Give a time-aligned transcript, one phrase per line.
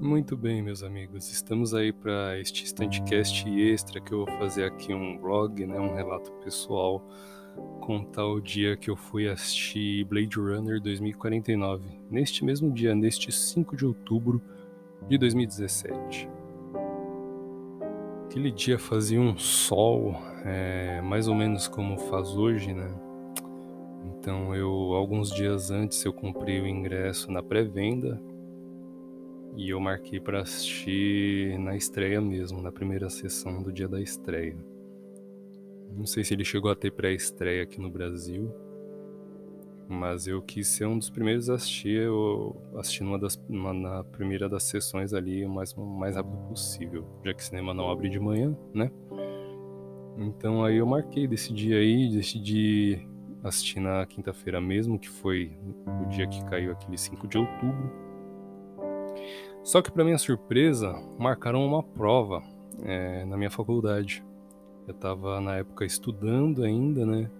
[0.00, 4.92] Muito bem, meus amigos, estamos aí para este Standcast extra que eu vou fazer aqui
[4.92, 7.02] um blog, né, um relato pessoal,
[7.80, 13.74] contar o dia que eu fui assistir Blade Runner 2049, neste mesmo dia, neste 5
[13.74, 14.42] de outubro
[15.08, 16.28] de 2017.
[18.26, 20.14] Aquele dia fazia um sol,
[20.44, 23.07] é, mais ou menos como faz hoje, né?
[24.04, 28.20] Então eu, alguns dias antes, eu comprei o ingresso na pré-venda
[29.56, 34.56] e eu marquei para assistir na estreia mesmo, na primeira sessão do dia da estreia.
[35.96, 38.54] Não sei se ele chegou a ter pré-estreia aqui no Brasil,
[39.88, 44.04] mas eu quis ser um dos primeiros a assistir, eu assisti numa das, uma, na
[44.04, 48.10] primeira das sessões ali o mais, mais rápido possível, já que o cinema não abre
[48.10, 48.90] de manhã, né?
[50.18, 53.08] Então aí eu marquei desse dia aí, decidi
[53.48, 55.52] assistir na quinta-feira mesmo, que foi
[56.02, 57.90] o dia que caiu aquele 5 de outubro.
[59.62, 62.42] Só que, para minha surpresa, marcaram uma prova
[62.82, 64.24] é, na minha faculdade.
[64.86, 67.30] Eu estava na época estudando ainda, né?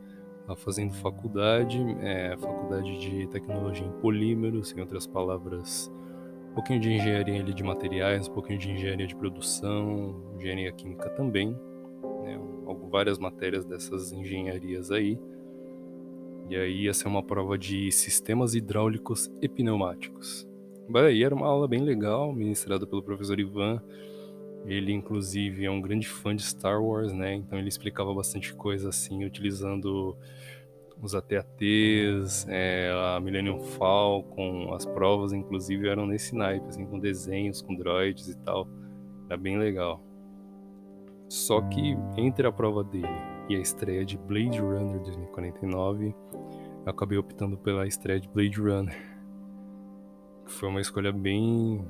[0.56, 5.92] Fazendo faculdade, é, faculdade de tecnologia em polímeros, em outras palavras,
[6.50, 11.50] um pouquinho de engenharia de materiais, um pouquinho de engenharia de produção, engenharia química também,
[12.22, 12.40] né?
[12.90, 15.18] várias matérias dessas engenharias aí.
[16.48, 20.48] E aí ia ser uma prova de sistemas hidráulicos e pneumáticos.
[21.12, 23.82] E era uma aula bem legal, ministrada pelo professor Ivan.
[24.64, 27.34] Ele, inclusive, é um grande fã de Star Wars, né?
[27.34, 30.16] Então ele explicava bastante coisa assim, utilizando
[31.00, 37.60] os AT-ATs, é, a Millennium Falcon, as provas, inclusive, eram nesse naipe, assim, com desenhos,
[37.60, 38.66] com droids e tal.
[39.26, 40.02] Era bem legal.
[41.28, 46.14] Só que entre a prova dele e a estreia de Blade Runner 2049,
[46.84, 49.18] eu acabei optando pela estreia de Blade Runner
[50.48, 51.84] foi uma escolha bem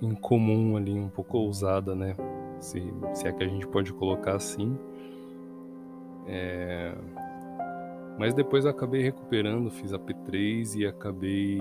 [0.00, 2.16] incomum ali, um pouco ousada, né?
[2.58, 2.82] Se,
[3.14, 4.76] se é que a gente pode colocar assim.
[6.26, 6.94] É...
[8.18, 11.60] Mas depois eu acabei recuperando, fiz a P3 e acabei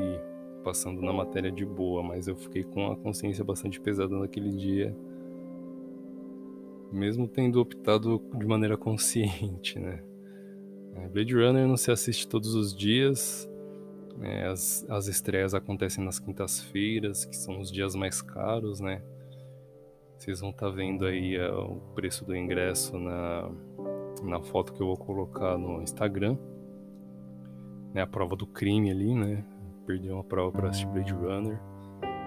[0.64, 4.96] passando na matéria de boa, mas eu fiquei com a consciência bastante pesada naquele dia.
[6.92, 10.04] Mesmo tendo optado de maneira consciente, né?
[10.96, 13.50] É, Blade Runner não se assiste todos os dias,
[14.22, 19.02] é, as, as estreias acontecem nas quintas-feiras, que são os dias mais caros, né?
[20.18, 23.50] Vocês vão estar tá vendo aí é, o preço do ingresso na,
[24.24, 26.38] na foto que eu vou colocar no Instagram.
[27.94, 29.44] Né, a prova do crime ali, né?
[29.86, 31.60] Perdi uma prova para assistir Blade Runner.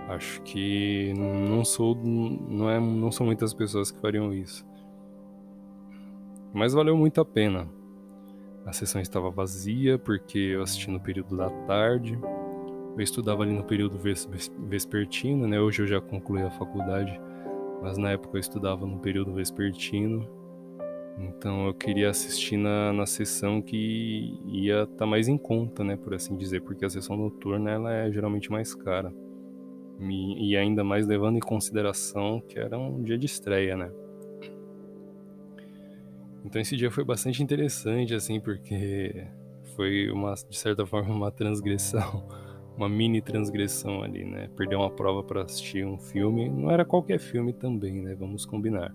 [0.09, 4.67] Acho que não sou, não é, não são muitas pessoas que fariam isso.
[6.53, 7.69] Mas valeu muito a pena.
[8.67, 12.19] A sessão estava vazia porque eu assisti no período da tarde.
[12.95, 13.99] Eu estudava ali no período
[14.69, 15.61] vespertino, né?
[15.61, 17.19] Hoje eu já concluí a faculdade,
[17.81, 20.29] mas na época eu estudava no período vespertino.
[21.19, 25.97] Então eu queria assistir na, na sessão que ia estar tá mais em conta, né,
[25.97, 29.13] por assim dizer, porque a sessão noturna ela é geralmente mais cara.
[30.11, 33.91] E, ainda mais levando em consideração que era um dia de estreia, né?
[36.45, 39.27] Então esse dia foi bastante interessante, assim, porque
[39.77, 42.27] foi uma, de certa forma, uma transgressão,
[42.77, 44.49] uma mini transgressão ali, né?
[44.57, 48.15] Perder uma prova para assistir um filme, não era qualquer filme também, né?
[48.15, 48.93] Vamos combinar.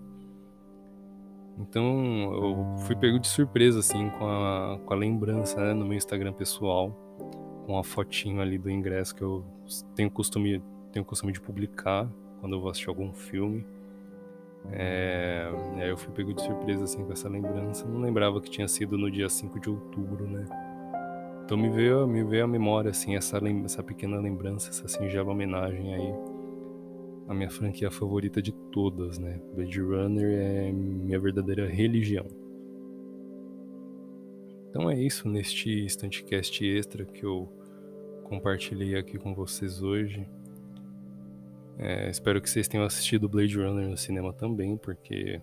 [1.58, 5.96] Então eu fui pego de surpresa, assim, com a, com a lembrança né, no meu
[5.96, 6.96] Instagram pessoal,
[7.66, 9.44] com a fotinho ali do ingresso que eu
[9.94, 12.08] tenho costume, tenho costume de publicar
[12.40, 13.64] quando eu vou assistir algum filme.
[14.70, 15.50] É,
[15.80, 17.86] eu fui pego de surpresa assim com essa lembrança.
[17.86, 20.44] Não lembrava que tinha sido no dia 5 de outubro, né?
[21.44, 25.94] Então me veio, me veio à memória assim essa, essa pequena lembrança, essa singela homenagem
[25.94, 26.14] aí
[27.26, 29.40] à minha franquia favorita de todas, né?
[29.54, 32.26] Blade Runner é minha verdadeira religião.
[34.68, 37.50] Então é isso neste Instantcast extra que eu
[38.24, 40.28] compartilhei aqui com vocês hoje.
[41.78, 45.40] É, espero que vocês tenham assistido Blade Runner no cinema também, porque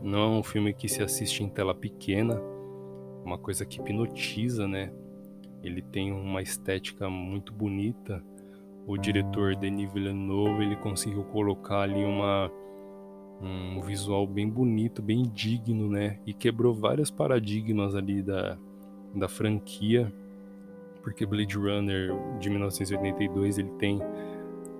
[0.00, 2.40] não é um filme que se assiste em tela pequena,
[3.24, 4.92] uma coisa que hipnotiza, né?
[5.64, 8.22] Ele tem uma estética muito bonita.
[8.86, 12.48] O diretor Denis Villeneuve ele conseguiu colocar ali uma
[13.42, 16.18] um visual bem bonito, bem digno, né?
[16.24, 18.56] E quebrou vários paradigmas ali da,
[19.14, 20.10] da franquia,
[21.02, 24.00] porque Blade Runner de 1982 ele tem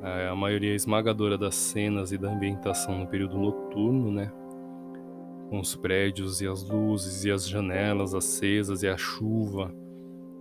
[0.02, 4.32] a maioria esmagadora das cenas e da ambientação no período noturno, né?
[5.48, 9.72] Com os prédios e as luzes e as janelas acesas e a chuva.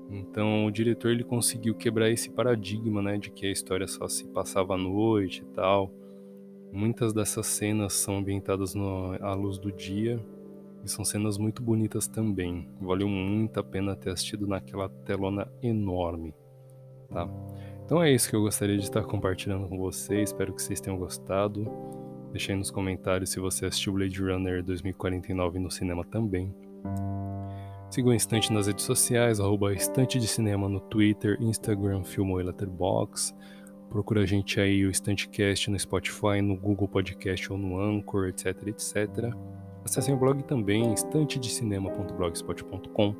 [0.10, 4.28] Então o diretor ele conseguiu quebrar esse paradigma, né, de que a história só se
[4.28, 5.92] passava à noite e tal.
[6.72, 10.20] Muitas dessas cenas são ambientadas no, à luz do dia
[10.84, 12.68] e são cenas muito bonitas também.
[12.80, 16.34] Valeu muito a pena ter assistido naquela telona enorme,
[17.10, 17.28] tá?
[17.86, 20.30] Então é isso que eu gostaria de estar compartilhando com vocês.
[20.30, 21.72] Espero que vocês tenham gostado.
[22.32, 26.52] Deixe aí nos comentários se você assistiu Blade Runner 2049 no cinema também.
[27.92, 33.36] Siga o Instante nas redes sociais, arroba de Cinema no Twitter, Instagram, Filmo e Letterboxd.
[33.90, 38.68] Procura a gente aí, o Estantecast, no Spotify, no Google Podcast ou no Anchor, etc,
[38.68, 39.32] etc.
[39.86, 43.16] Acessem o blog também, estantedecinema.blogspot.com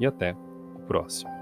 [0.00, 0.34] e até
[0.74, 1.35] o próximo.